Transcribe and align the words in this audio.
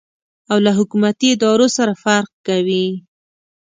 او 0.51 0.57
له 0.65 0.71
حکومتي 0.79 1.27
ادارو 1.35 1.67
سره 1.77 1.93
فرق 2.03 2.29
کوي. 2.47 2.85